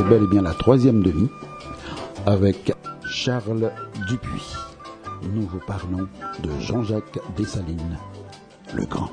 [0.00, 1.28] c'est bel et bien la troisième demi
[2.24, 2.72] avec
[3.06, 3.70] Charles
[4.08, 4.54] Dupuis.
[5.34, 6.08] Nous vous parlons
[6.42, 7.98] de Jean-Jacques Dessalines,
[8.72, 9.10] le grand.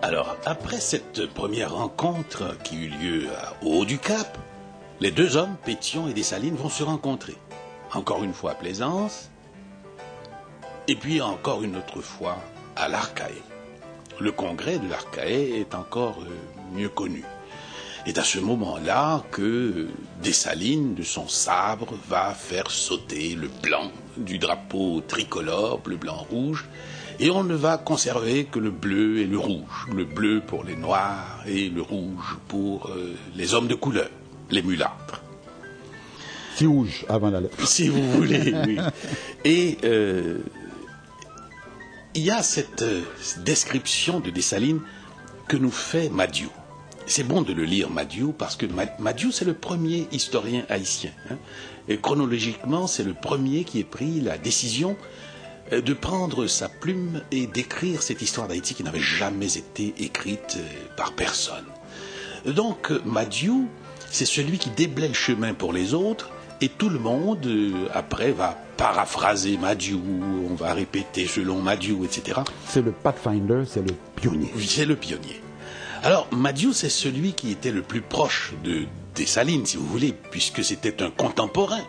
[0.00, 3.26] Alors, après cette première rencontre qui eut lieu
[3.62, 4.38] au haut du Cap,
[5.00, 7.36] les deux hommes, Pétion et Dessalines, vont se rencontrer.
[7.92, 9.28] Encore une fois à Plaisance,
[10.88, 12.38] et puis encore une autre fois
[12.74, 13.42] à l'Arcae.
[14.18, 17.22] Le congrès de l'Arcae est encore euh, mieux connu.
[18.06, 19.88] Et à ce moment-là que
[20.22, 26.66] Dessalines, de son sabre, va faire sauter le blanc du drapeau tricolore, bleu, blanc, rouge,
[27.18, 29.86] et on ne va conserver que le bleu et le rouge.
[29.94, 34.10] Le bleu pour les noirs et le rouge pour euh, les hommes de couleur,
[34.50, 35.22] les mulâtres.
[36.56, 37.66] Si rouge avant la lettre.
[37.66, 38.78] Si vous voulez, oui.
[39.44, 40.38] Et euh,
[42.14, 43.02] il y a cette euh,
[43.38, 44.80] description de Dessalines
[45.48, 46.50] que nous fait Madiou.
[47.06, 48.66] C'est bon de le lire, Madiou, parce que
[48.98, 51.10] Madiou, c'est le premier historien haïtien.
[51.30, 51.36] Hein.
[51.88, 54.96] Et chronologiquement, c'est le premier qui ait pris la décision
[55.72, 60.56] euh, de prendre sa plume et d'écrire cette histoire d'Haïti qui n'avait jamais été écrite
[60.56, 61.66] euh, par personne.
[62.46, 63.68] Donc, Madiou,
[64.10, 66.30] c'est celui qui déblaye le chemin pour les autres,
[66.60, 67.46] et tout le monde,
[67.92, 70.00] après, va paraphraser Madiou,
[70.50, 72.40] on va répéter selon Madiou, etc.
[72.66, 74.50] C'est le Pathfinder, c'est le pionnier.
[74.56, 75.43] Oui, c'est le pionnier.
[76.04, 78.82] Alors, Madiou, c'est celui qui était le plus proche de
[79.14, 81.80] Dessalines, si vous voulez, puisque c'était un contemporain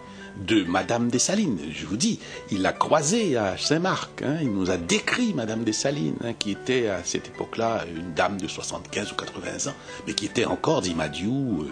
[0.48, 1.60] de Madame Dessalines.
[1.74, 4.22] Je vous dis, il l'a croisée à Saint-Marc.
[4.22, 4.38] Hein.
[4.42, 8.48] il nous a décrit Madame Dessalines, hein, qui était à cette époque-là une dame de
[8.48, 9.76] 75 ou 80 ans,
[10.08, 11.66] mais qui était encore, dit Madiou,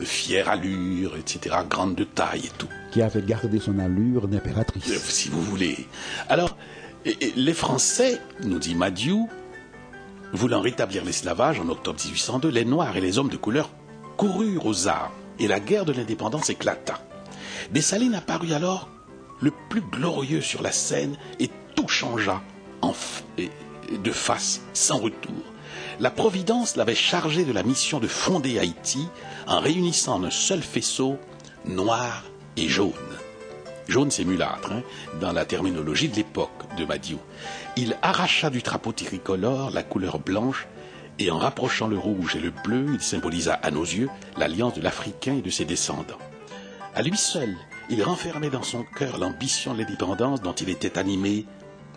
[0.00, 2.68] euh, fière allure, etc., grande de taille et tout.
[2.90, 4.88] Qui avait gardé son allure d'impératrice.
[4.88, 5.86] Euh, si vous voulez.
[6.30, 6.56] Alors,
[7.04, 9.28] les Français, nous dit Madiou,
[10.32, 13.70] voulant rétablir l'esclavage en octobre 1802, les Noirs et les hommes de couleur
[14.16, 17.00] coururent aux armes et la guerre de l'indépendance éclata.
[17.70, 18.88] Dessalines apparut alors
[19.40, 22.42] le plus glorieux sur la scène et tout changea
[23.92, 25.34] de face, sans retour.
[26.00, 29.08] La Providence l'avait chargé de la mission de fonder Haïti
[29.46, 31.16] en réunissant en un seul faisceau
[31.66, 32.24] noir
[32.56, 32.92] et jaune.
[33.88, 34.82] Jaune, c'est mulâtre, hein,
[35.20, 37.18] dans la terminologie de l'époque de Madiou.
[37.76, 40.66] Il arracha du drapeau tricolore la couleur blanche
[41.18, 44.80] et en rapprochant le rouge et le bleu, il symbolisa à nos yeux l'alliance de
[44.80, 46.18] l'Africain et de ses descendants.
[46.94, 47.56] À lui seul,
[47.90, 51.46] il renfermait dans son cœur l'ambition de l'indépendance dont il était animé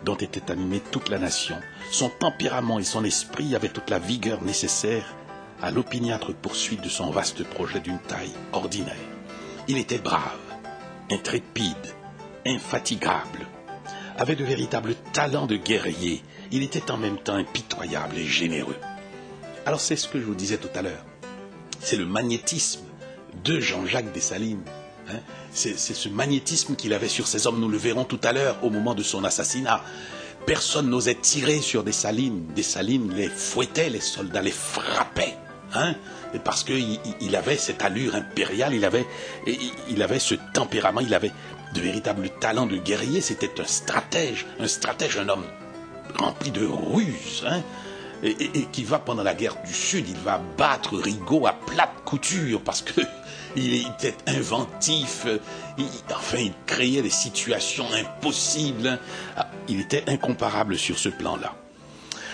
[0.04, 1.56] dont était animée toute la nation.
[1.90, 5.14] Son tempérament et son esprit avaient toute la vigueur nécessaire
[5.62, 8.94] à l'opiniâtre poursuite de son vaste projet d'une taille ordinaire.
[9.68, 10.38] Il était brave,
[11.10, 11.94] intrépide,
[12.46, 13.46] infatigable,
[14.16, 16.22] avait de véritables talents de guerrier.
[16.52, 18.76] Il était en même temps impitoyable et généreux.
[19.64, 21.04] Alors c'est ce que je vous disais tout à l'heure.
[21.80, 22.84] C'est le magnétisme
[23.44, 24.64] de Jean-Jacques Dessalines
[25.08, 25.20] Hein?
[25.52, 27.60] C'est ce magnétisme qu'il avait sur ces hommes.
[27.60, 29.82] Nous le verrons tout à l'heure au moment de son assassinat.
[30.44, 32.46] Personne n'osait tirer sur des salines.
[32.54, 35.36] Des salines les fouettaient, les soldats les frappaient.
[35.76, 35.94] Hein
[36.44, 39.06] parce qu'il il avait cette allure impériale, il avait,
[39.88, 41.32] il avait ce tempérament, il avait
[41.74, 43.20] de véritables talents de guerrier.
[43.20, 45.44] C'était un stratège, un stratège, un homme
[46.18, 47.44] rempli de ruses.
[47.46, 47.62] Hein
[48.22, 52.60] et, qui va pendant la guerre du Sud, il va battre Rigaud à plate couture
[52.62, 53.00] parce que
[53.56, 55.26] il était inventif,
[56.10, 58.98] enfin il créait des situations impossibles,
[59.36, 61.54] ah, il était incomparable sur ce plan-là.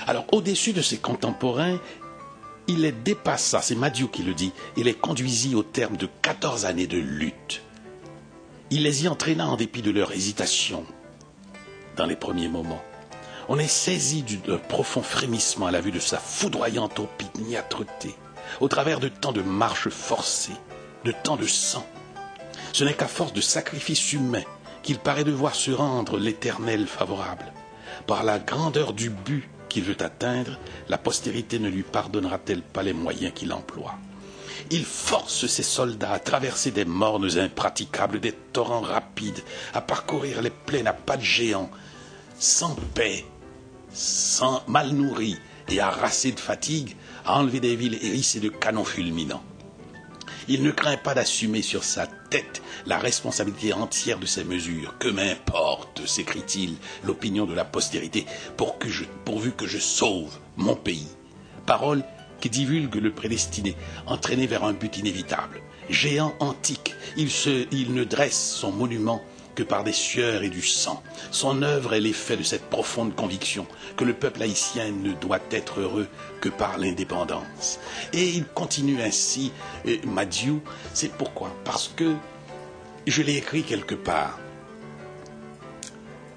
[0.06, 1.78] Alors au-dessus de ses contemporains,
[2.68, 6.64] il les dépassa, c'est Madiou qui le dit, il les conduisit au terme de 14
[6.64, 7.62] années de lutte.
[8.70, 10.84] Il les y entraîna en dépit de leur hésitation
[11.96, 12.82] dans les premiers moments.
[13.48, 18.14] On est saisi d'un profond frémissement à la vue de sa foudroyante opiniâtreté,
[18.60, 20.56] au travers de tant de marches forcées,
[21.04, 21.86] de tant de sang.
[22.72, 24.44] Ce n'est qu'à force de sacrifices humains
[24.82, 27.52] qu'il paraît devoir se rendre l'éternel favorable.
[28.06, 30.58] Par la grandeur du but qu'il veut atteindre,
[30.90, 33.94] la postérité ne lui pardonnera-t-elle pas les moyens qu'il emploie?
[34.70, 39.42] Il force ses soldats à traverser des mornes impraticables, des torrents rapides,
[39.72, 41.70] à parcourir les plaines à pas de géants,
[42.38, 43.24] sans paix,
[43.94, 45.38] sans mal nourris
[45.68, 46.94] et harassés de fatigue,
[47.24, 49.42] à enlever des villes hérissées de canons fulminants.
[50.48, 54.96] Il ne craint pas d'assumer sur sa tête la responsabilité entière de ses mesures.
[54.98, 58.26] Que m'importe, s'écrie-t-il, l'opinion de la postérité,
[59.24, 61.08] pourvu que je sauve mon pays.
[61.66, 62.02] Parole
[62.40, 65.60] qui divulgue le prédestiné, entraîné vers un but inévitable.
[65.88, 67.28] Géant antique, il,
[67.70, 69.22] il ne dresse son monument
[69.54, 71.02] que par des sueurs et du sang.
[71.30, 73.66] Son œuvre est l'effet de cette profonde conviction
[73.96, 76.08] que le peuple haïtien ne doit être heureux
[76.40, 77.78] que par l'indépendance.
[78.12, 79.52] Et il continue ainsi,
[80.06, 80.60] Madiou,
[80.94, 81.54] c'est pourquoi?
[81.64, 82.14] Parce que
[83.06, 84.38] je l'ai écrit quelque part.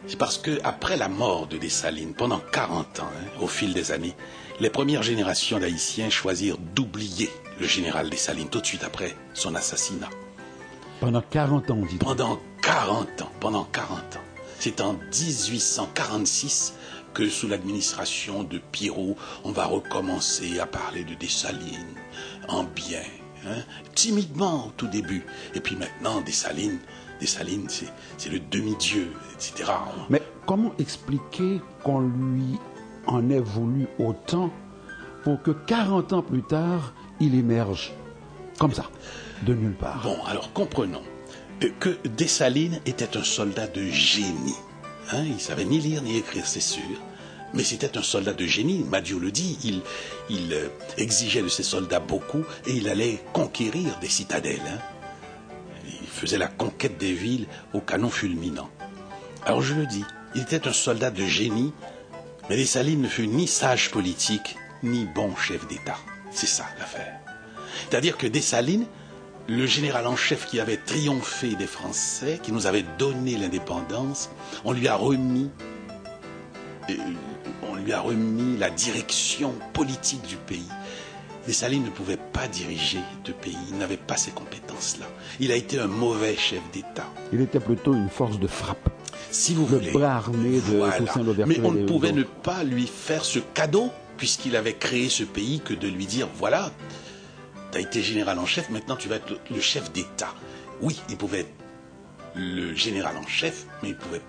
[0.07, 3.91] C'est parce que après la mort de Dessalines, pendant 40 ans, hein, au fil des
[3.91, 4.15] années,
[4.59, 7.29] les premières générations d'Haïtiens choisirent d'oublier
[7.59, 10.09] le général Dessalines tout de suite après son assassinat.
[10.99, 11.97] Pendant 40 ans, dit.
[11.97, 14.23] Pendant 40 ans, pendant 40 ans.
[14.57, 16.73] C'est en 1846
[17.13, 21.93] que sous l'administration de Pirot, on va recommencer à parler de Dessalines
[22.47, 23.03] en bien,
[23.45, 23.61] hein,
[23.93, 25.23] timidement au tout début.
[25.53, 26.79] Et puis maintenant, Dessalines,
[27.21, 29.71] Dessalines, c'est le demi-dieu, etc.
[30.09, 32.57] Mais comment expliquer qu'on lui
[33.05, 34.51] en ait voulu autant
[35.23, 37.93] pour que 40 ans plus tard, il émerge
[38.57, 38.89] comme ça,
[39.43, 40.01] de nulle part?
[40.01, 41.03] Bon, alors comprenons
[41.79, 44.55] que Dessalines était un soldat de génie.
[45.11, 46.83] Hein, il savait ni lire ni écrire, c'est sûr.
[47.53, 49.57] Mais c'était un soldat de génie, Madiou le dit,
[50.29, 50.67] il, euh,
[50.97, 54.59] exigeait de ses soldats beaucoup et il allait conquérir des citadelles.
[54.67, 54.79] Hein.
[55.85, 58.69] Il faisait la conquête des villes au canon fulminant.
[59.45, 60.03] Alors je le dis,
[60.33, 61.71] il était un soldat de génie,
[62.49, 65.97] mais Dessalines ne fut ni sage politique, ni bon chef d'État.
[66.31, 67.19] C'est ça l'affaire.
[67.89, 68.87] C'est-à-dire que Dessalines,
[69.47, 74.29] le général en chef qui avait triomphé des Français, qui nous avait donné l'indépendance,
[74.63, 75.51] on lui a remis,
[76.89, 76.93] euh,
[77.69, 80.67] on lui a remis la direction politique du pays.
[81.45, 85.05] Dessalines ne pouvait pas diriger de pays, il n'avait pas ces compétences-là.
[85.39, 87.05] Il a été un mauvais chef d'État.
[87.31, 88.89] Il était plutôt une force de frappe.
[89.29, 89.91] Si vous le voulez.
[89.91, 93.91] bras armé de Toussaint Louverture Mais on ne pouvait ne pas lui faire ce cadeau,
[94.17, 96.71] puisqu'il avait créé ce pays, que de lui dire voilà,
[97.75, 100.33] tu as été général en chef, maintenant tu vas être le- chef d'État.
[100.81, 101.53] Oui, il pouvait être
[102.33, 104.19] le général en chef, mais il ne pouvait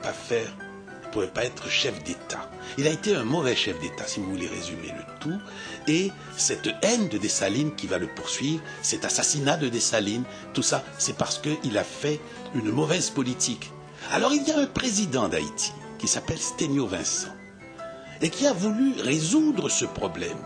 [1.28, 2.50] pas être chef d'État.
[2.76, 5.38] Il a été un mauvais chef d'État, si vous voulez résumer le tout.
[5.86, 10.84] Et cette haine de Dessalines qui va le poursuivre, cet assassinat de Dessalines, tout ça,
[10.98, 12.20] c'est parce qu'il a fait
[12.56, 13.70] une mauvaise politique.
[14.10, 17.34] Alors il y a un président d'Haïti qui s'appelle Sténio Vincent
[18.20, 20.36] et qui a voulu résoudre ce problème.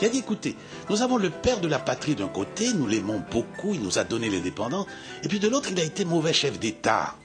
[0.00, 0.56] Qui a dit, écoutez,
[0.88, 4.04] nous avons le père de la patrie d'un côté, nous l'aimons beaucoup, il nous a
[4.04, 4.86] donné l'indépendance,
[5.22, 7.16] et puis de l'autre, il a été mauvais chef d'État.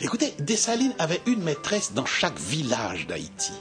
[0.00, 3.52] Écoutez, Dessalines avait une maîtresse dans chaque village d'Haïti.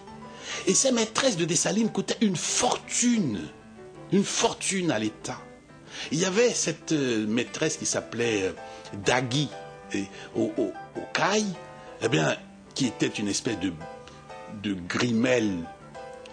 [0.66, 3.42] Et ces maîtresses de Dessalines coûtaient une fortune,
[4.14, 5.42] une fortune à l'État.
[6.14, 8.54] Il y avait cette euh, maîtresse qui s'appelait euh,
[9.06, 9.50] Dagui
[10.38, 10.72] au, au,
[12.02, 12.38] eh bien,
[12.76, 13.74] qui était une espèce de,
[14.64, 15.66] de grimelle.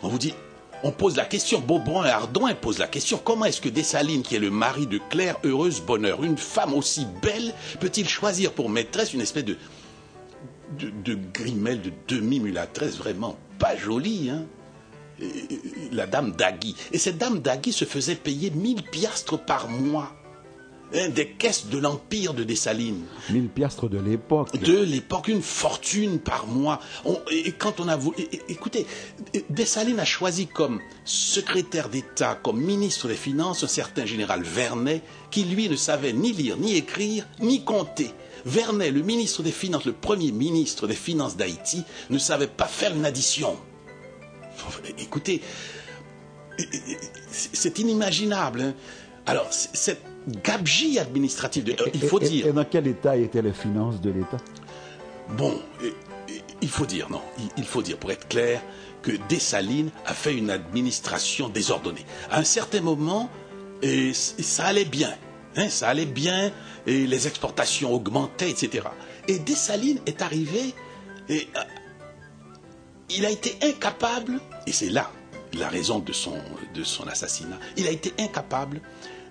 [0.05, 0.33] On vous dit,
[0.85, 4.37] on pose la question, Beaubrun et Ardouin posent la question, comment est-ce que Dessalines, qui
[4.37, 9.15] est le mari de Claire Heureuse Bonheur, une femme aussi belle, peut-il choisir pour maîtresse
[9.15, 9.57] une espèce de,
[10.79, 14.45] de, de grimelle, de demi-mulatresse vraiment pas jolie, hein?
[15.93, 16.75] La dame Dagui.
[16.93, 20.13] Et cette dame Dagui se faisait payer 1000 piastres par mois
[20.95, 24.57] hein, des caisses de l'empire de Dessalines Mille piastres de l'époque.
[24.59, 26.81] de l'époque, une fortune par mois.
[27.05, 28.17] On- et, quand on a voulu,
[28.49, 28.87] écoutez,
[29.51, 35.45] Dessalines a choisi comme secrétaire d'État, comme ministre des Finances, un certain général Vernet, qui
[35.45, 38.11] lui ne savait ni lire, ni écrire, ni compter.
[38.47, 42.95] Vernet, le ministre des Finances, le premier ministre des Finances d'Haïti, ne savait pas faire
[42.95, 43.57] une addition.
[44.99, 45.41] Écoutez,
[47.31, 48.61] c'est inimaginable.
[48.61, 48.75] hein.
[49.27, 50.03] Alors, cette
[50.43, 52.47] gabegie administrative, de, il faut et, dire.
[52.47, 54.39] et dans quel état étaient les finances de l'État?
[55.37, 55.61] Bon,
[56.63, 58.63] il faut dire, non, il- il faut dire, pour être clair,
[59.03, 62.05] que Dessalines a fait une administration désordonnée.
[62.31, 63.29] À un certain moment,
[63.83, 65.13] et ça allait bien,
[65.57, 66.51] hein, ça allait bien,
[66.87, 68.85] et les exportations augmentaient, etc.
[69.29, 70.75] Et Dessalines est arrivé,
[71.29, 71.61] et euh,
[73.11, 75.11] il a été incapable, et c'est là
[75.57, 76.33] la raison de son,
[76.75, 78.81] de son assassinat, il a été incapable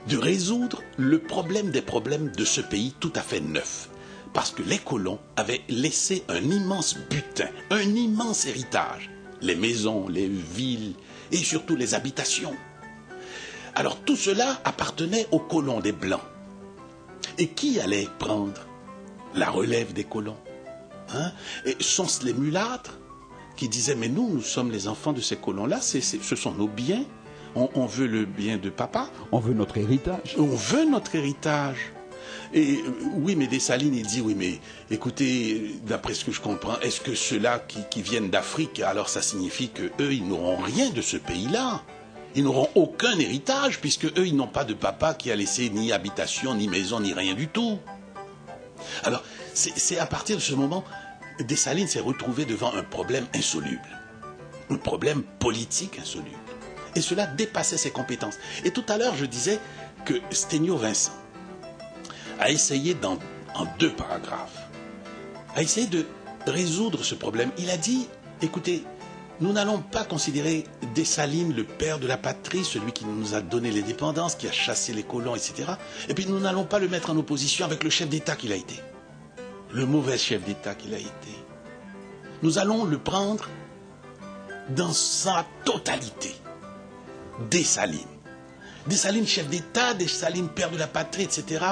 [0.08, 3.90] de résoudre le problème des problèmes de ce pays tout à fait neuf.
[4.34, 9.10] Parce que les colons avaient laissé un immense butin, un immense héritage.
[9.42, 10.94] Les maisons, les villes
[11.32, 12.56] et surtout les habitations.
[13.76, 16.22] Alors tout cela appartenait aux colons des Blancs.
[17.38, 18.62] Et qui allait prendre
[19.36, 20.38] la relève des colons
[21.14, 21.32] hein?
[21.66, 23.00] Et sont-ce les mulâtres
[23.56, 27.04] qui disaient Mais nous, nous sommes les enfants de ces colons-là, ce sont nos biens,
[27.56, 30.36] on, on veut le bien de papa, On veut notre héritage.
[30.38, 31.94] on veut notre héritage.
[32.54, 34.60] Et euh, oui, mais Dessalines, il dit, oui, mais
[34.92, 39.22] écoutez, d'après ce que je comprends, est-ce que ceux-là qui, qui viennent d'Afrique, alors ça
[39.22, 41.82] signifie que eux, ils n'auront rien de ce pays-là
[42.36, 45.92] Ils n'auront aucun héritage, puisque eux, ils n'ont pas de papa qui a laissé ni
[45.92, 47.78] habitation, ni maison, ni rien du tout.
[49.04, 50.84] Alors, C'est à partir de ce moment,
[51.40, 53.88] Dessalines s'est retrouvé devant un problème insoluble,
[54.70, 56.43] un problème politique insoluble.
[56.96, 58.38] Et cela dépassait ses compétences.
[58.64, 59.60] Et tout à l'heure, je disais
[60.06, 61.14] que Sténio Vincent
[62.40, 63.18] a essayé dans,
[63.56, 64.70] en deux paragraphes,
[65.56, 66.06] a essayé de
[66.46, 67.52] résoudre ce problème.
[67.58, 68.08] Il a dit,
[68.42, 68.84] écoutez,
[69.42, 73.72] nous n'allons pas considérer Dessalines le père de la patrie, celui qui nous a donné
[73.72, 75.74] l'indépendance, qui a chassé les colons, etc.
[76.08, 78.56] Et puis nous n'allons pas le mettre en opposition avec le chef d'État qu'il a
[78.56, 78.80] été,
[79.72, 81.10] le mauvais chef d'État qu'il a été.
[82.44, 83.50] Nous allons le prendre
[84.70, 86.36] dans sa totalité.
[87.50, 88.00] Dessalines.
[88.88, 91.64] Dessalines chef d'État, Dessalines père de la patrie, etc.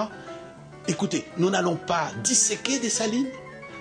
[0.87, 3.27] Écoutez, nous n'allons pas disséquer Dessalines,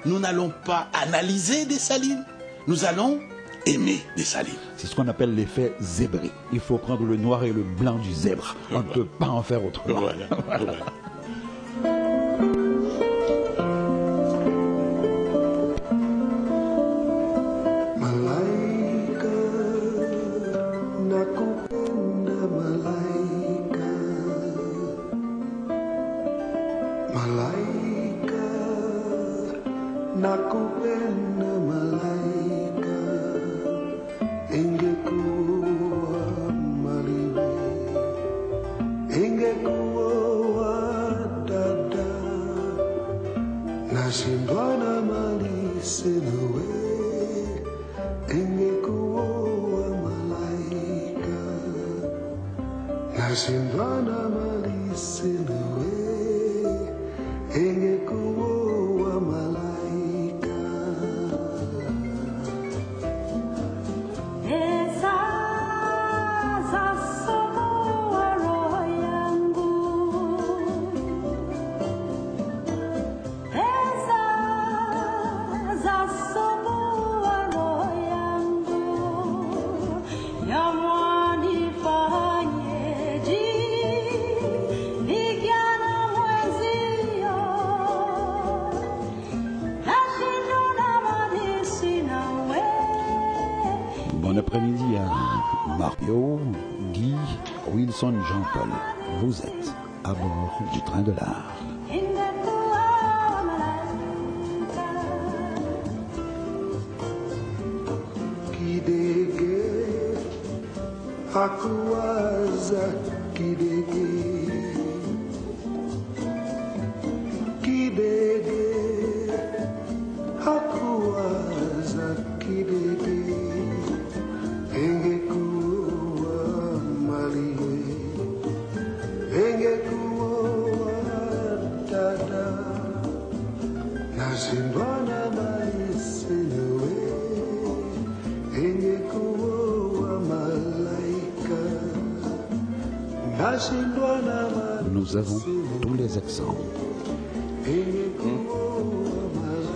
[0.04, 2.24] nous n'allons pas analyser Dessalines,
[2.66, 3.20] nous allons
[3.66, 4.54] aimer Dessalines.
[4.76, 6.30] C'est ce qu'on appelle l'effet zébré.
[6.52, 8.56] Il faut prendre le noir et le blanc du zèbre.
[8.72, 10.00] On ne peut pas en faire autrement.
[10.00, 10.26] Voilà.
[30.30, 30.62] aku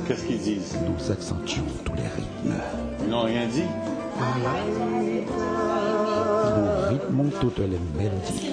[0.07, 0.77] Qu'est-ce qu'ils disent?
[0.87, 2.61] Nous accentuons tous les rythmes.
[3.03, 3.63] Ils n'ont rien dit
[6.57, 8.53] Nous rythmons toutes les mélodies.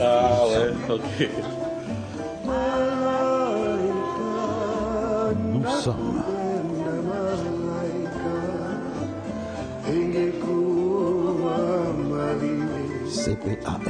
[0.00, 1.28] Ah ouais, ok.
[5.52, 6.22] Nous sommes
[13.08, 13.82] CPAM.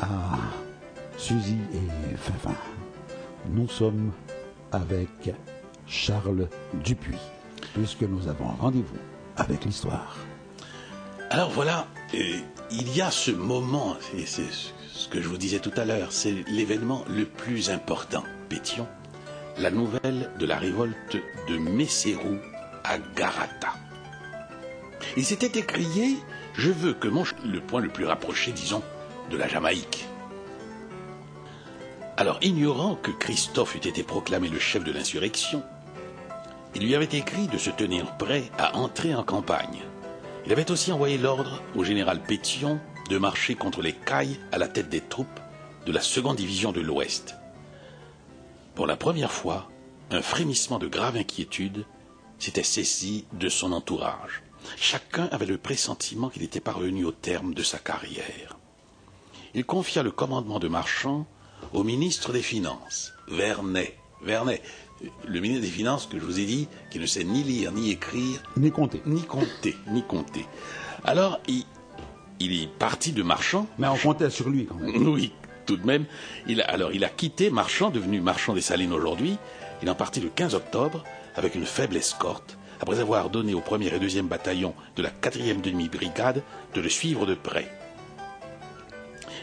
[0.00, 0.38] À
[1.16, 2.54] Suzy et Finfin.
[3.50, 4.10] Nous sommes
[4.72, 5.32] avec
[5.86, 6.48] Charles
[6.82, 7.18] Dupuis,
[7.74, 8.98] puisque nous avons rendez-vous
[9.36, 10.16] avec l'histoire.
[11.34, 12.38] Alors voilà, euh,
[12.70, 16.44] il y a ce moment, c'est ce que je vous disais tout à l'heure, c'est
[16.46, 18.86] l'événement le plus important, Pétion,
[19.58, 21.16] la nouvelle de la révolte
[21.48, 22.36] de Messerou
[22.84, 23.72] à Garata.
[25.16, 26.18] Il s'était écrié,
[26.54, 27.24] je veux que mon...
[27.44, 28.84] le point le plus rapproché, disons,
[29.32, 30.06] de la Jamaïque.
[32.16, 35.64] Alors, ignorant que Christophe eût été proclamé le chef de l'insurrection,
[36.76, 39.82] il lui avait écrit de se tenir prêt à entrer en campagne.
[40.46, 44.68] Il avait aussi envoyé l'ordre au général Pétion de marcher contre les cailles à la
[44.68, 45.40] tête des troupes
[45.86, 47.36] de la seconde division de l'Ouest.
[48.74, 49.70] Pour la première fois,
[50.10, 51.86] un frémissement de grave inquiétude
[52.38, 54.42] s'était saisi de son entourage.
[54.76, 58.58] Chacun avait le pressentiment qu'il était parvenu au terme de sa carrière.
[59.54, 61.26] Il confia le commandement de Marchand
[61.72, 63.96] au ministre des Finances, Vernet.
[64.22, 64.62] Vernet,
[65.26, 67.90] le ministre des Finances que je vous ai dit, qui ne sait ni lire, ni
[67.90, 69.02] écrire, Ni compter.
[69.06, 70.46] ni compter, ni compter.
[71.04, 71.64] Alors, il,
[72.40, 73.66] il est parti de Marchand.
[73.78, 75.06] Mais on comptait sur lui quand même.
[75.08, 75.32] Oui,
[75.66, 76.04] tout de même.
[76.46, 79.36] Il a, alors, il a quitté Marchand, devenu Marchand des Salines aujourd'hui.
[79.82, 81.04] Il est parti le 15 octobre
[81.36, 85.60] avec une faible escorte, après avoir donné au 1er et 2e bataillon de la 4e
[85.60, 86.42] demi-brigade
[86.74, 87.68] de le suivre de près.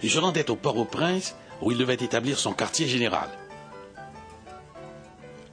[0.04, 3.30] Il se rendait au Port-au-Prince où il devait établir son quartier général.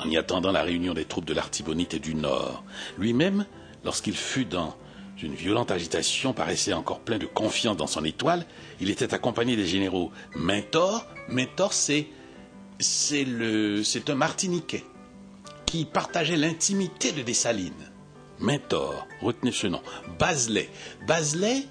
[0.00, 2.62] En y attendant la réunion des troupes de l'Artibonite et du Nord,
[2.98, 3.46] lui-même,
[3.84, 4.76] lorsqu'il fut dans
[5.20, 8.46] une violente agitation, paraissait encore plein de confiance dans son étoile,
[8.80, 11.04] il était accompagné des généraux Mentor.
[11.28, 12.06] Mentor, c'est
[12.80, 13.26] c'est
[14.08, 14.84] un Martiniquais
[15.66, 17.90] qui partageait l'intimité de Dessalines.
[18.38, 19.82] Mentor, retenez ce nom.
[20.20, 20.70] Baselet.
[21.08, 21.64] Baselet,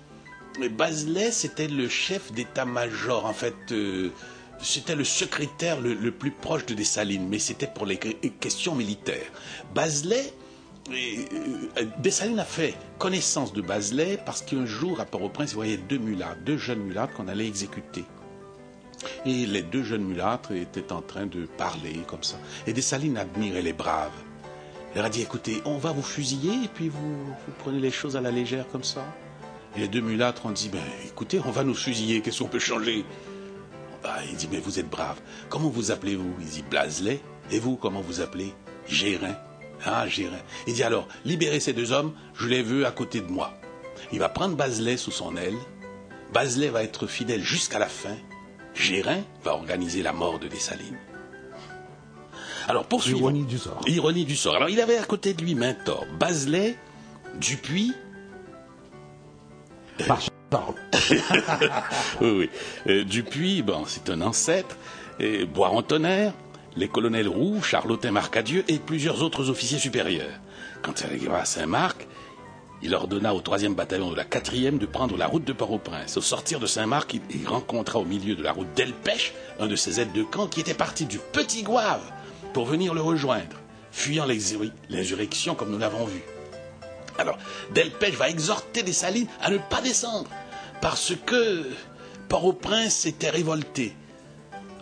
[0.71, 3.55] Baselet, c'était le chef d'état-major, en fait.
[3.71, 4.11] euh,
[4.61, 9.31] c'était le secrétaire le, plus proche de Dessalines, mais c'était pour les que- questions militaires.
[9.75, 10.33] Baselet,
[10.89, 10.93] euh,
[11.77, 15.97] euh, Dessalines a fait connaissance de Baselet parce qu'un jour, à Port-au-Prince, il voyait deux
[15.99, 18.03] mulâtres, deux jeunes mulâtres qu'on allait exécuter.
[19.25, 22.37] Et les deux jeunes mulâtres étaient en train de parler comme ça.
[22.65, 24.11] Et Dessalines admirait les braves.
[24.93, 27.91] Il leur a dit, écoutez, on va vous fusiller et puis vous, vous prenez les
[27.91, 29.05] choses à la légère comme ça.
[29.75, 32.57] Et les deux mulâtres ont dit, ben, écoutez, on va nous fusiller, qu'est-ce qu'on peut
[32.57, 33.05] changer?
[34.03, 35.19] Ah, Il dit, mais vous êtes braves.
[35.49, 36.35] Comment vous appelez-vous?
[36.39, 37.19] Il dit, Blaselet.
[37.51, 38.53] Et vous, comment vous appelez?
[38.87, 39.35] Gérin.
[39.85, 40.39] Ah, Gérin.
[40.65, 43.53] Il dit, alors, libérez ces deux hommes, je les veux à côté de moi.
[44.11, 45.57] Il va prendre Baselet sous son aile.
[46.33, 48.15] Baselet va être fidèle jusqu'à la fin.
[48.73, 50.97] Gérin va organiser la mort de Dessalines.
[52.67, 53.19] Alors, poursuivons.
[53.19, 53.81] Ironie du sort.
[53.87, 54.55] Ironie du sort.
[54.55, 56.77] Alors, il avait à côté de lui Mentor, Baselet,
[57.35, 57.93] Dupuis,
[60.05, 60.19] Par
[62.21, 62.49] Oui, oui.
[62.87, 64.75] Euh, Dupuis, bon, c'est un ancêtre,
[65.19, 66.33] et Boiron-Tonnerre,
[66.75, 70.39] les colonels Roux, Charlotin Marcadieu et plusieurs autres officiers supérieurs.
[70.81, 72.07] Quand il arriva à Saint-Marc,
[72.83, 76.17] il ordonna au 3e bataillon de la 4e de prendre la route de Port-au-Prince.
[76.17, 79.99] Au sortir de Saint-Marc, il, rencontra au milieu de la route d'Elpech un de ses
[79.99, 82.11] aides de camp qui était parti du Petit Gouave
[82.53, 83.57] pour venir le rejoindre,
[83.91, 84.27] fuyant
[84.89, 86.21] l'insurrection comme nous l'avons vu.
[87.17, 87.37] Alors,
[87.73, 90.29] Delpech va exhorter des Salines à ne pas descendre,
[90.81, 91.65] parce que
[92.29, 93.95] Port-au-Prince s'était révolté.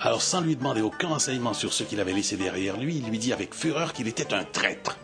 [0.02, 3.18] Alors, sans lui demander aucun renseignement sur ce qu'il avait laissé derrière lui, il lui
[3.18, 4.98] dit avec fureur qu'il était un traître.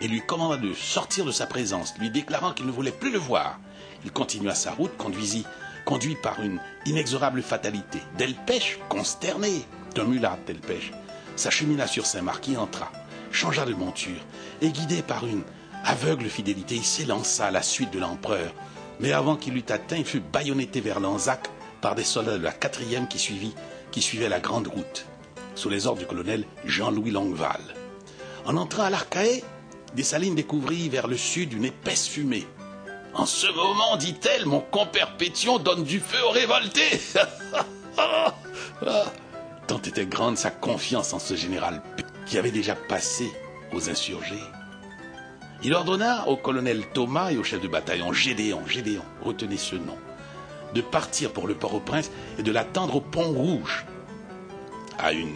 [0.00, 3.18] Et lui commanda de sortir de sa présence, lui déclarant qu'il ne voulait plus le
[3.18, 3.58] voir.
[4.04, 5.44] Il continua sa route, conduisit,
[5.84, 7.98] conduit par une inexorable fatalité.
[8.16, 10.92] Delpech, consterné, d'un mulâtre Delpech,
[11.36, 12.90] s'achemina sur Saint-Marc, entra,
[13.32, 14.20] changea de monture,
[14.62, 15.42] et guidé par une
[15.84, 18.52] aveugle fidélité, il s'élança à la suite de l'empereur.
[19.00, 21.48] Mais avant qu'il eût atteint, il fut baïonneté vers Lanzac
[21.80, 23.54] par des soldats de la quatrième qui, suivit,
[23.90, 25.06] qui suivaient la grande route,
[25.54, 27.60] sous les ordres du colonel Jean-Louis Longueval.
[28.44, 29.44] En entrant à l'Arcahaie,
[29.94, 32.46] Dessalines découvrit vers le sud une épaisse fumée.
[33.14, 37.00] En ce moment, dit-elle, mon compère Pétion donne du feu aux révoltés.
[39.66, 41.82] Tant était grande sa confiance en ce général
[42.26, 43.30] qui avait déjà passé
[43.72, 44.42] aux insurgés.
[45.62, 49.96] Il ordonna au colonel Thomas et au chef de bataillon Gédéon, Gédéon, retenez ce nom,
[50.72, 53.84] de partir pour le Port-au-Prince et de l'attendre au Pont Rouge,
[54.98, 55.34] à, une,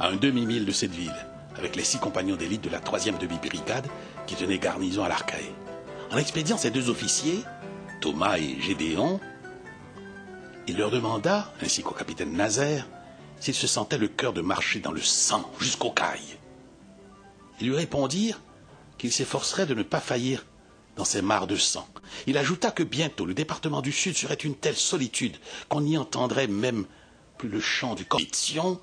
[0.00, 1.14] un demi-mille de cette ville,
[1.56, 3.86] avec les six compagnons d'élite de la troisième demi-brigade
[4.26, 5.52] qui tenaient garnison à l'Arcahaie.
[6.10, 7.40] En expédiant ces deux officiers,
[8.00, 9.20] Thomas et Gédéon,
[10.66, 12.88] il leur demanda, ainsi qu'au capitaine Nazaire,
[13.38, 16.38] s'ils se sentaient le cœur de marcher dans le sang jusqu'aux cailles.
[17.60, 18.40] Ils lui répondirent
[18.98, 20.46] qu'il s'efforcerait de ne pas faillir
[20.96, 21.88] dans ces mares de sang.
[22.26, 25.36] Il ajouta que bientôt le département du Sud serait une telle solitude
[25.68, 26.86] qu'on n'y entendrait même
[27.38, 28.80] plus le chant du corruption.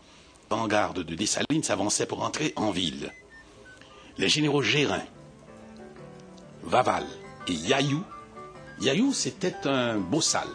[0.50, 3.14] Vanguarde de Dessalines s'avançait pour entrer en ville.
[4.18, 5.04] Les généraux Gérin,
[6.64, 7.06] Vaval
[7.48, 8.04] et Yaïou.
[8.82, 10.48] Yaïou, c'était un bossal.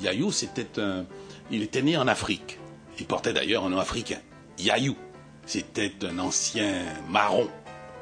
[0.00, 1.06] Yaïou, c'était un.
[1.50, 2.58] Il était né en Afrique.
[2.98, 4.18] Il portait d'ailleurs un nom africain.
[4.58, 4.96] Yaïou,
[5.46, 7.48] c'était un ancien marron,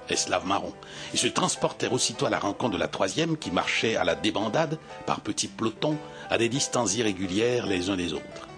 [0.09, 0.73] esclave marron.
[1.13, 4.79] Ils se transportèrent aussitôt à la rencontre de la troisième qui marchait à la débandade
[5.07, 5.99] par petits pelotons
[6.31, 8.49] à des distances irrégulières les uns des autres.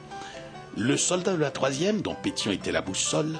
[0.76, 3.38] Le soldat de la troisième, dont Pétion était la boussole,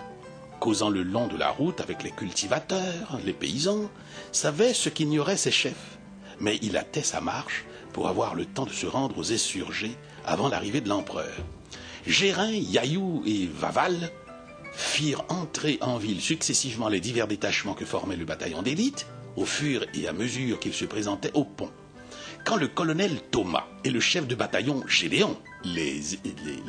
[0.59, 3.91] causant le long de la route avec les cultivateurs, les paysans,
[4.33, 5.99] savait ce qu'ignoraient ses chefs.
[6.41, 10.49] Mais il hâtait sa marche pour avoir le temps de se rendre aux insurgés avant
[10.49, 11.33] l'arrivée de l'empereur.
[12.07, 14.11] Gérin, Yaïou et Vaval
[14.79, 19.85] firent entrer en ville successivement les divers détachements que formait le bataillon d'élite, au fur
[19.93, 21.71] et à mesure qu'il se présentait au pont.
[22.45, 26.01] Quand le colonel Thomas et le chef de bataillon Gédéon, les,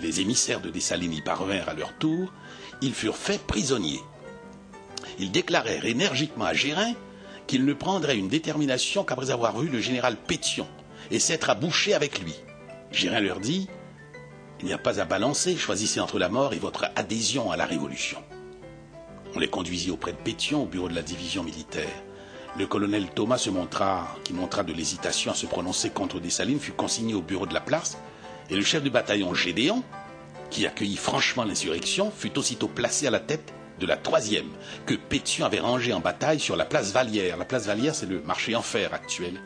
[0.02, 2.34] les- émissaires de Dessalines parvinrent à leur tour,
[2.82, 4.02] ils furent faits prisonniers.
[5.20, 6.94] Ils déclarèrent énergiquement à Gérin
[7.46, 10.68] qu'ils ne prendraient une détermination qu'après avoir vu le général Pétion
[11.12, 12.34] et s'être à boucher avec lui.
[12.92, 13.68] Gérin leur dit
[14.62, 17.66] Il n'y a pas à balancer, choisissez entre la mort et votre adhésion à la
[17.66, 18.18] Révolution.
[19.34, 21.88] On les conduisit auprès de Pétion au bureau de la division militaire.
[22.58, 23.38] Le colonel Thomas
[24.24, 27.62] qui montra de l'hésitation à se prononcer contre Dessalines, fut consigné au bureau de la
[27.62, 27.98] place,
[28.50, 29.82] et le chef du bataillon Gédéon,
[30.50, 34.50] qui accueillit franchement l'insurrection, fut aussitôt placé à la tête de la troisième,
[34.86, 37.38] que Pétion avait rangée en bataille sur la place Vallière.
[37.38, 39.40] La place Vallière, c'est le marché en fer actuel.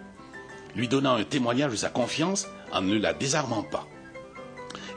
[0.76, 3.88] Lui donnant un témoignage de sa confiance en ne la désarmant pas.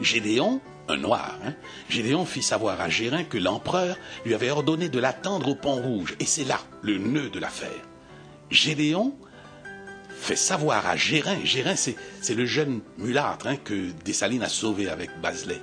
[0.00, 1.54] Gédéon, un noir, hein,
[1.88, 6.16] Gédéon fit savoir à Gérin que l'empereur lui avait ordonné de l'attendre au pont rouge,
[6.20, 7.70] et c'est là le nœud de l'affaire.
[8.50, 9.14] Gédéon
[10.10, 11.96] fait savoir à Gérin, Gérin c'est,
[12.34, 15.60] le jeune mulâtre hein, que Dessalines a sauvé avec Baselet,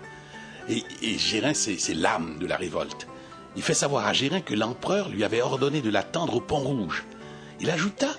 [0.70, 3.08] et, et Gérin c'est, c'est l'âme de la révolte.
[3.56, 7.04] Il fait savoir à Gérin que l'empereur lui avait ordonné de l'attendre au pont rouge.
[7.60, 8.10] Il ajouta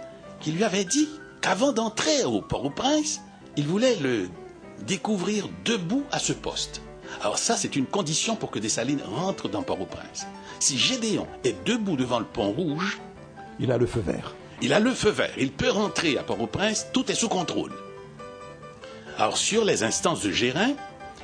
[0.40, 1.08] qu'il lui avait dit
[1.40, 3.20] qu'avant d'entrer au Port-au-Prince,
[3.56, 4.28] il voulait le
[4.86, 6.80] découvrir debout à ce poste.
[7.22, 10.26] Alors ça, c'est une condition pour que Dessalines rentre dans Port-au-Prince.
[10.60, 13.00] Si Gédéon est debout devant le pont rouge,
[13.60, 14.34] Il a le feu vert.
[14.62, 17.72] il a le feu vert, il peut rentrer à Port-au-Prince, tout est sous contrôle.
[19.18, 20.72] Alors sur les instances de Gérin,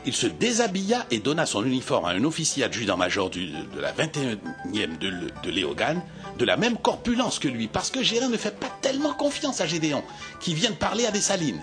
[0.07, 5.11] il se déshabilla et donna son uniforme à un officier adjudant-major de la 21e de,
[5.43, 6.03] de Léogane,
[6.39, 9.67] de la même corpulence que lui, parce que Gérin ne fait pas tellement confiance à
[9.67, 10.03] Gédéon,
[10.41, 11.63] qui vient de parler à Dessalines.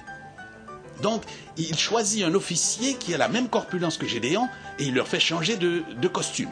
[1.01, 1.23] Donc,
[1.57, 4.47] il choisit un officier qui a la même corpulence que Gédéon
[4.79, 6.49] et il leur fait changer de, costume.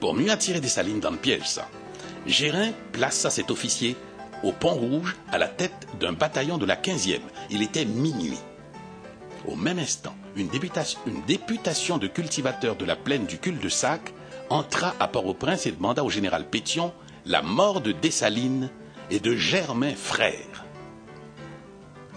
[0.00, 1.68] Pour mieux attirer Dessalines dans le piège, ça,
[2.26, 3.96] Gérin plaça cet officier
[4.42, 7.20] au Pont Rouge à la tête d'un bataillon de la 15e.
[7.50, 8.38] Il était minuit.
[9.46, 10.48] Au même instant, une
[11.06, 14.12] une députation de cultivateurs de la plaine du cul-de-sac
[14.50, 16.92] entra à Port-au-Prince et demanda au général Pétion
[17.26, 18.70] la mort de Dessalines
[19.10, 20.64] et de Germain frère.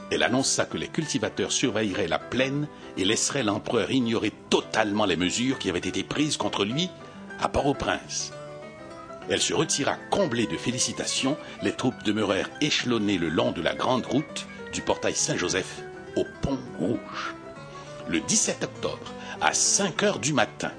[0.10, 5.60] Elle annonça que les cultivateurs surveilleraient la plaine et laisseraient l'empereur ignorer totalement les mesures
[5.60, 6.90] qui avaient été prises contre lui
[7.40, 8.32] à Port-au-Prince.
[9.30, 11.38] Elle se retira comblée de félicitations.
[11.62, 15.82] Les troupes demeurèrent échelonnées le long de la grande route du portail Saint-Joseph
[16.16, 17.36] au Pont Rouge.
[18.08, 20.72] Le 17 octobre, à 5 heures du matin,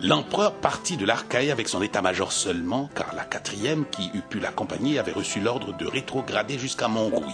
[0.00, 4.98] l'empereur partit de l'Archaïe avec son état-major seulement, car la quatrième qui eût pu l'accompagner
[4.98, 7.32] avait reçu l'ordre de rétrograder jusqu'à Montrouy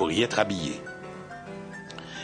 [0.00, 0.80] pour y être habillé.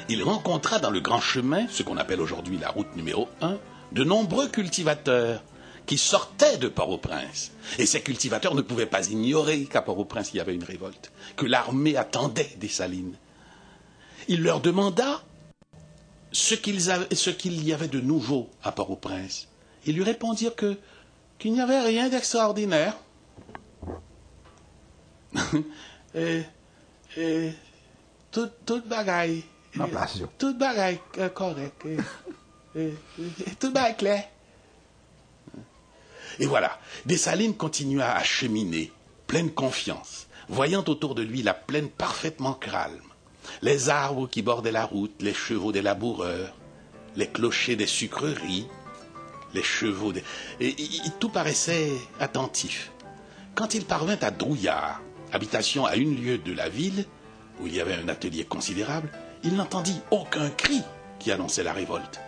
[0.09, 3.59] Il rencontra dans le grand chemin, ce qu'on appelle aujourd'hui la route numéro 1,
[3.93, 5.43] de nombreux cultivateurs
[5.85, 7.53] qui sortaient de Port-au-Prince.
[7.79, 11.45] Et ces cultivateurs ne pouvaient pas ignorer qu'à Port-au-Prince il y avait une révolte, que
[11.45, 13.19] l'armée attendait des Salines.
[14.27, 15.21] Il leur demanda
[16.33, 16.81] ce, qu'il
[17.63, 19.49] y avait de nouveau à Port-au-Prince.
[19.85, 20.79] Ils lui répondirent que
[21.39, 22.97] qu'il n'y avait rien d'extraordinaire.
[28.37, 28.83] tout, tout
[30.19, 30.27] yo.
[30.39, 30.55] Tout
[31.87, 31.99] euh.
[32.79, 34.25] Et, et- et tout clair.
[36.39, 38.93] Et voilà, Dessalines continua à cheminer,
[39.27, 43.01] pleine confiance, voyant autour de lui la plaine parfaitement calme,
[43.63, 46.55] les arbres qui bordaient la route, les chevaux des laboureurs,
[47.17, 48.67] les clochers des sucreries,
[49.55, 50.23] les chevaux des...
[50.61, 52.93] Et, et- et tout paraissait attentif.
[53.55, 55.01] Quand il parvint à Drouillard,
[55.33, 57.07] habitation à une lieue de la ville,
[57.61, 59.11] où il y avait un atelier considérable,
[59.43, 60.83] il n'entendit aucun cri
[61.19, 62.21] qui annonçait la révolte.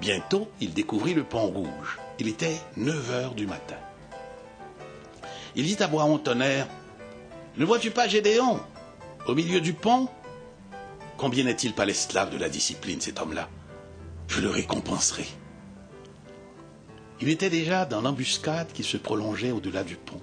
[0.00, 1.98] Bientôt, il découvrit le pont rouge.
[2.18, 3.76] Il était 9 heures du matin.
[5.54, 6.66] Il dit à Bois tonnerre
[7.56, 8.60] Ne vois-tu pas Gédéon
[9.26, 10.08] Au milieu du pont?
[11.16, 13.48] Combien n'est-il pas l'esclave de la discipline, cet homme-là?
[14.28, 15.26] Je le récompenserai.
[17.20, 20.20] Il était déjà dans l'embuscade qui se prolongeait au-delà du pont.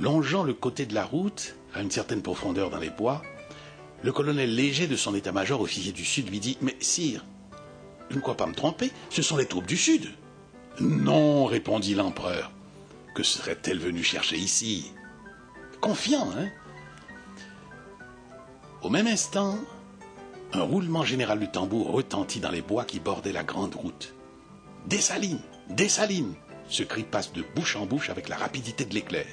[0.00, 3.22] Longeant le côté de la route, à une certaine profondeur dans les bois,
[4.02, 7.24] le colonel léger de son état-major, officier du Sud, lui dit Mais sire,
[8.10, 10.08] je ne crois pas me tromper, ce sont les troupes du Sud.
[10.80, 12.52] Non, répondit l'empereur.
[13.14, 14.92] Que serait-elle venue chercher ici
[15.80, 16.48] Confiant, hein
[18.82, 19.58] Au même instant,
[20.52, 24.14] un roulement général du tambour retentit dans les bois qui bordaient la grande route.
[24.86, 26.34] Dessalines Dessalines
[26.68, 29.26] Ce cri passe de bouche en bouche avec la rapidité de l'éclair.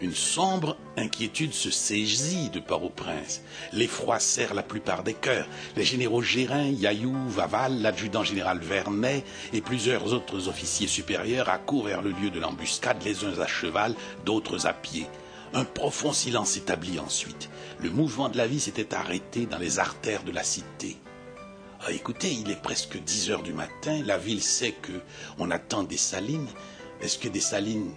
[0.00, 3.42] Une sombre inquiétude se saisit de Port-au-Prince.
[3.72, 5.46] L'effroi serre la plupart des cœurs.
[5.76, 12.02] Les généraux Gérin, Yaillou, Vaval, l'adjudant général Vernet et plusieurs autres officiers supérieurs accourent vers
[12.02, 15.06] le lieu de l'embuscade, les uns à cheval, d'autres à pied.
[15.52, 17.48] Un profond silence s'établit ensuite.
[17.78, 20.96] Le mouvement de la vie s'était arrêté dans les artères de la cité.
[21.86, 24.02] Ah, écoutez, il est presque 10 heures du matin.
[24.04, 24.92] La ville sait que
[25.38, 26.48] on attend Dessalines.
[27.00, 27.92] Est-ce que Dessalines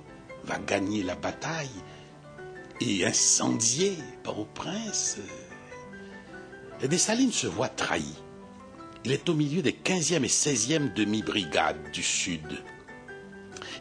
[0.47, 1.69] va gagner la bataille
[2.81, 5.17] et incendier Port-au-Prince
[6.81, 8.13] Et Dessalines se voit trahi.
[9.03, 12.63] Il est au milieu des 15e et 16e demi-brigades du Sud.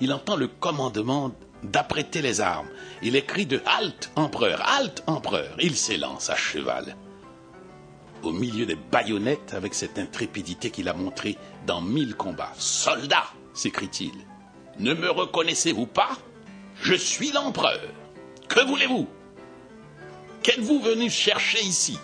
[0.00, 2.68] Il entend le commandement d'apprêter les armes
[3.02, 5.56] les cris de Halte, empereur, halte, empereur.
[5.60, 6.96] Il s'élance à cheval
[8.22, 12.52] au milieu des baïonnettes avec cette intrépidité qu'il a montrée dans mille combats.
[12.58, 14.12] Soldats, s'écrie-t-il,
[14.78, 16.16] ne me reconnaissez-vous pas?
[16.80, 17.80] Je suis l'empereur.
[18.48, 19.08] Que voulez-vous?
[20.42, 21.98] Qu'êtes-vous venu chercher ici?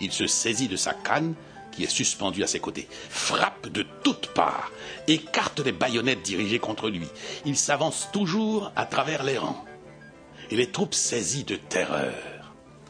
[0.00, 1.34] Il se saisit de sa canne
[1.70, 4.70] qui est suspendue à ses côtés, frappe de toutes parts,
[5.08, 7.06] écarte les baïonnettes dirigées contre lui.
[7.46, 9.64] Il s'avance toujours à travers les rangs.
[10.50, 12.12] Et les troupes saisies de terreur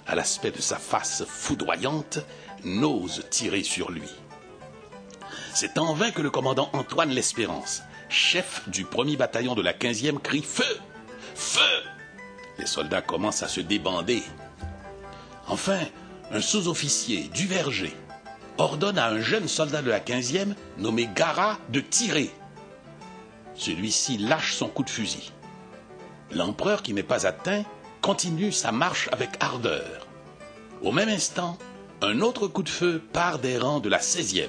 [0.06, 2.18] à l'aspect de sa face foudroyante,
[2.64, 4.08] n'ose tirer sur lui.
[5.54, 10.20] C'est en vain que le commandant Antoine L'Espérance, chef du premier bataillon de la 15e,
[10.20, 10.78] crie Feu
[11.34, 11.60] Feu
[12.58, 14.22] Les soldats commencent à se débander.
[15.48, 15.80] Enfin,
[16.30, 17.96] un sous-officier, Duverger,
[18.58, 22.30] ordonne à un jeune soldat de la 15e, nommé Gara, de tirer.
[23.54, 25.32] Celui-ci lâche son coup de fusil.
[26.30, 27.64] L'empereur, qui n'est pas atteint,
[28.02, 30.06] continue sa marche avec ardeur.
[30.82, 31.58] Au même instant,
[32.02, 34.48] un autre coup de feu part des rangs de la 16e.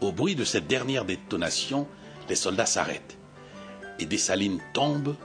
[0.00, 1.86] Au bruit de cette dernière détonation,
[2.28, 3.18] les soldats s'arrêtent
[3.98, 5.16] et Dessalines tombe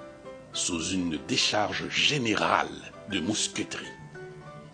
[0.54, 3.86] sous une décharge générale de mousqueterie.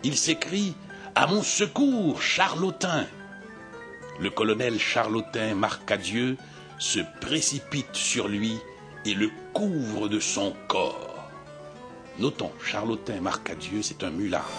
[0.04, 0.74] Il s'écrie
[1.14, 3.06] À mon secours, Charlotin
[4.20, 6.36] Le colonel Charlotin Marcadieu
[6.78, 8.58] se précipite sur lui
[9.04, 11.30] et le couvre de son corps.
[12.18, 14.50] Notons, Charlotin Marcadieu, c'est un mulard.